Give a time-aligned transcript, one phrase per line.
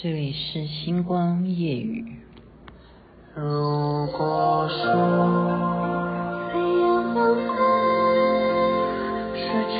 [0.00, 2.04] 这里是星光夜雨。
[3.34, 4.84] 如果说
[6.52, 7.42] 飞扬黄昏
[9.34, 9.74] 失去，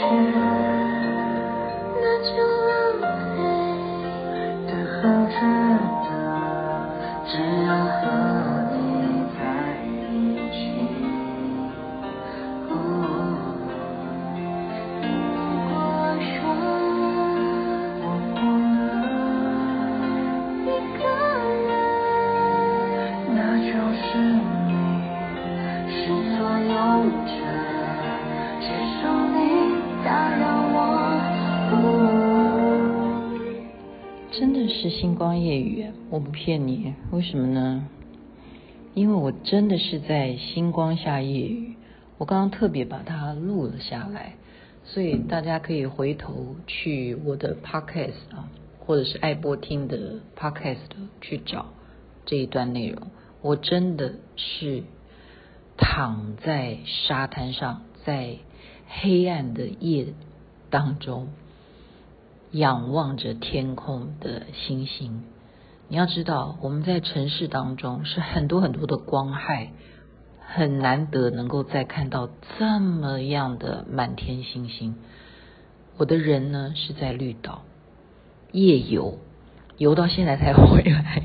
[2.03, 2.29] 那就
[2.67, 2.99] 浪
[3.37, 3.39] 费
[4.67, 5.35] 的痕迹。
[34.39, 37.89] 真的是星光夜语，我不骗你，为什么呢？
[38.95, 41.75] 因为我真的是在星光下夜语，
[42.19, 44.35] 我刚刚特别把它录了下来，
[44.85, 48.49] 所以大家可以回头去我的 podcast 啊，
[48.79, 50.87] 或者是爱播听的 podcast
[51.21, 51.67] 去找
[52.25, 53.09] 这一段内容。
[53.43, 54.85] 我真的是
[55.77, 58.37] 躺在沙滩上，在
[58.87, 60.07] 黑暗的夜
[60.71, 61.27] 当中。
[62.53, 65.25] 仰望着天空的星星，
[65.89, 69.73] 你要知道，我们在城市当中是很多很多的光害，
[70.41, 74.95] 很难得能够再看到这么样的满天星星。
[75.99, 77.65] 我的人呢是在绿岛
[78.53, 79.19] 夜游，
[79.77, 81.23] 游到现在才回来。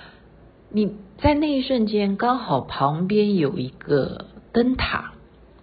[0.68, 5.14] 你在那一瞬间，刚好旁边有一个灯塔，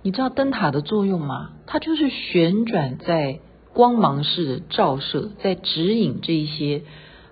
[0.02, 1.52] 你知道灯塔的作用吗？
[1.68, 3.42] 它就是旋转在。
[3.80, 6.81] 光芒式的照射，在指引这些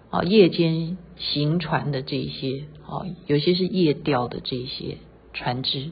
[0.10, 5.00] 啊夜间行船的这些啊，有些是夜钓的这些
[5.34, 5.92] 船只，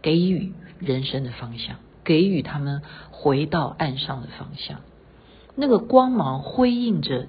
[0.00, 4.82] 给予人生的方向，给予他们回到岸上的方向。
[5.56, 7.26] 那个光芒辉映着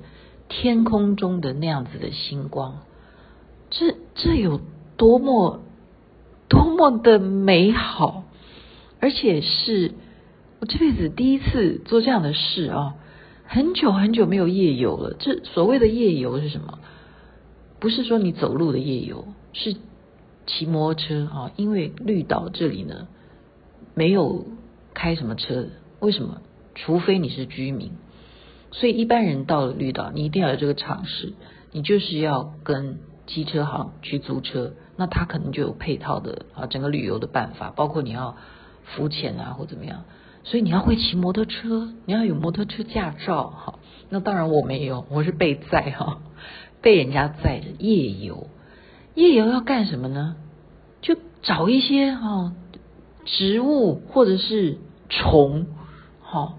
[0.48, 2.84] 天空中的那样子的星光，
[3.72, 4.62] 这这有
[4.96, 5.62] 多么
[6.48, 8.26] 多么的美好，
[9.00, 9.96] 而且是。
[10.60, 12.96] 我这辈子第一次做这样的事啊，
[13.46, 15.16] 很久很久没有夜游了。
[15.18, 16.80] 这所谓的夜游是什么？
[17.80, 19.78] 不是说你走路的夜游，是
[20.46, 21.52] 骑摩托车啊。
[21.56, 23.08] 因为绿岛这里呢，
[23.96, 24.48] 没有
[24.94, 25.70] 开什么车的。
[26.02, 26.42] 为什么？
[26.76, 27.94] 除非你是居民。
[28.72, 31.34] 所以一般人到了绿岛，你一定要有这个常识，
[31.72, 38.36] 你就是要跟机车行去租车，那他可能就有配套的啊，整个旅游的办法，包括你要
[38.84, 40.04] 浮潜啊，或怎么样。
[40.44, 43.80] 所以你要会骑摩托车，你要有摩托车驾照哈。
[44.10, 46.20] 那当然我没有，我是被载哈，
[46.82, 48.48] 被人家载着夜游。
[49.16, 50.36] 夜游要干什么呢？
[51.02, 52.54] 就找一些哈
[53.26, 54.78] 植物或者是
[55.10, 55.68] 虫，
[56.22, 56.56] 哈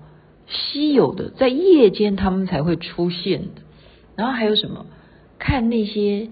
[0.46, 3.62] 稀有的，在夜间他们才会出现的。
[4.16, 4.86] 然后还有什么？
[5.38, 6.28] 看那些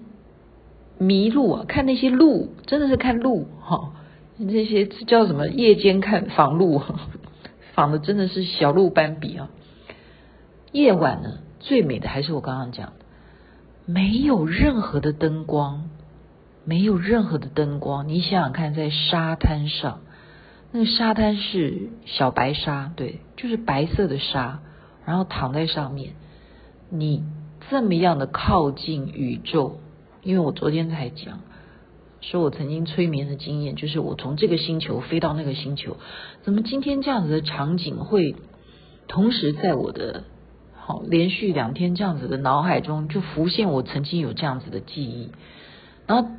[0.99, 3.93] 麋鹿啊，看那些鹿，真的是看鹿哈。
[4.37, 5.47] 那些叫什么？
[5.49, 6.81] 夜间看房鹿。
[7.79, 9.49] 长得真的是小鹿斑比啊！
[10.73, 13.05] 夜晚呢，最美的还是我刚刚讲的，
[13.85, 15.89] 没有任何的灯光，
[16.65, 18.09] 没有任何的灯光。
[18.09, 20.01] 你想想看，在沙滩上，
[20.73, 24.59] 那个沙滩是小白沙，对，就是白色的沙，
[25.05, 26.15] 然后躺在上面，
[26.89, 27.23] 你
[27.69, 29.79] 这么样的靠近宇宙，
[30.21, 31.39] 因为我昨天才讲。
[32.21, 35.97] 说我曾经催眠的经验，就是我从这个星球飞到那个星球，
[36.43, 38.35] 怎么今天这样子的场景会
[39.07, 40.25] 同时在我的
[40.75, 45.29] 好连续两天这样子的脑海中就浮现我曾经有这样子的记忆，
[46.07, 46.29] 然后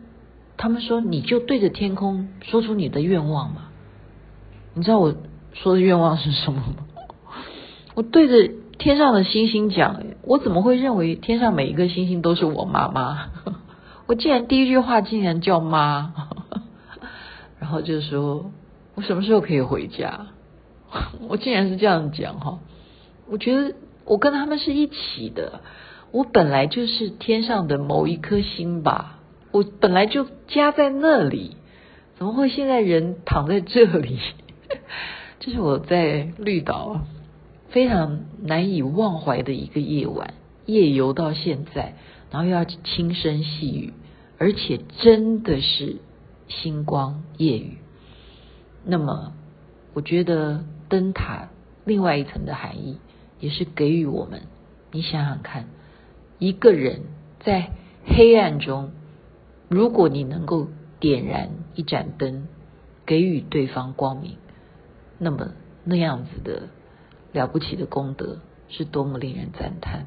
[0.56, 3.70] 他们说，你就对着天空说出你的愿望嘛，
[4.74, 5.14] 你知道我
[5.54, 6.74] 说的愿望是什么吗？
[7.94, 13.30] 我对着天上的星星讲，我怎么会认为天上每一个星星都是我妈妈？
[14.10, 16.12] 我竟然第一句话竟然叫妈，
[17.60, 18.50] 然后就说
[18.96, 20.26] 我什么时候可以回家？
[21.28, 22.58] 我竟然是这样讲哈，
[23.28, 25.60] 我觉得我跟他们是一起的，
[26.10, 29.20] 我本来就是天上的某一颗星吧，
[29.52, 31.54] 我本来就家在那里，
[32.16, 34.18] 怎么会现在人躺在这里？
[35.38, 37.02] 这是我在绿岛
[37.68, 40.34] 非常难以忘怀的一个夜晚，
[40.66, 41.94] 夜游到现在。
[42.30, 43.92] 然后又要轻声细语，
[44.38, 45.96] 而且真的是
[46.48, 47.78] 星光夜雨。
[48.84, 49.32] 那么，
[49.92, 51.48] 我觉得灯塔
[51.84, 52.98] 另外一层的含义，
[53.40, 54.42] 也是给予我们。
[54.92, 55.66] 你想想看，
[56.38, 57.02] 一个人
[57.40, 57.70] 在
[58.06, 58.92] 黑暗中，
[59.68, 60.68] 如果你能够
[60.98, 62.46] 点燃一盏灯，
[63.06, 64.36] 给予对方光明，
[65.18, 65.52] 那么
[65.84, 66.68] 那样子的
[67.32, 68.38] 了不起的功德，
[68.68, 70.06] 是多么令人赞叹。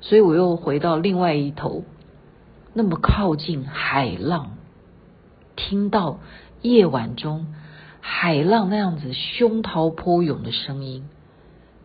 [0.00, 1.84] 所以我又回到另外一头，
[2.72, 4.52] 那么靠近海浪，
[5.56, 6.18] 听到
[6.62, 7.54] 夜晚中
[8.00, 11.04] 海浪那样子惊涛波涌的声音，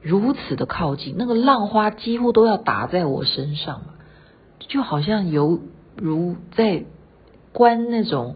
[0.02, 3.82] 如此的靠近，那个浪花几乎都要打在我身上，
[4.60, 5.60] 就好像犹
[5.98, 6.86] 如在
[7.52, 8.36] 观那种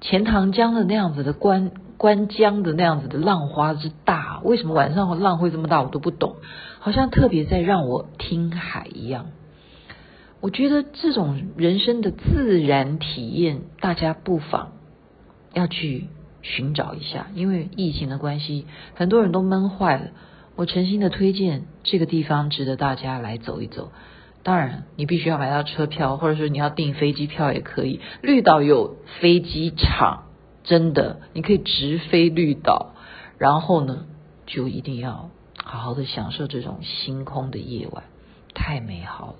[0.00, 4.40] 钱塘江的那样子的观观江的那样子的浪花之大。
[4.44, 5.82] 为什么晚上浪会这么大？
[5.82, 6.36] 我都不懂，
[6.86, 9.32] 好像特别在让我听海一样。
[10.40, 14.70] 我觉得这种人生的自然体验，大家不妨
[15.52, 16.04] 要去
[16.42, 17.26] 寻找一下。
[17.34, 20.10] 因为疫情的关系，很多人都闷坏了。
[20.54, 23.90] 我诚心的推荐这个地方，值得大家来走一走。
[24.44, 27.98] 当然，你必须要买到车票，或者说你要订飞机票也可以。
[28.22, 30.26] 绿岛有飞机场，
[30.62, 32.94] 真的，你可以直飞绿岛。
[33.38, 34.06] 然后呢，
[34.46, 35.30] 就一定要
[35.68, 38.04] 好好的享受这种星空的夜晚，
[38.54, 39.34] 太美好了。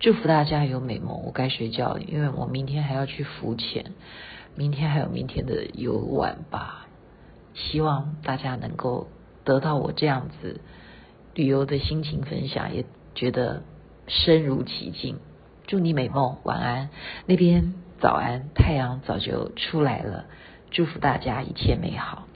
[0.00, 1.22] 祝福大家有美梦。
[1.24, 3.92] 我该睡觉了，因为我明天还要去浮潜，
[4.54, 6.86] 明天还有明天的游玩吧。
[7.54, 9.08] 希望大家能够
[9.44, 10.60] 得到我这样子
[11.34, 12.84] 旅游的心情分享，也
[13.14, 13.62] 觉得
[14.08, 15.20] 身如其境。
[15.66, 16.90] 祝你美梦，晚安。
[17.24, 20.26] 那边早安，太阳早就出来了。
[20.70, 22.28] 祝福大家一切美好。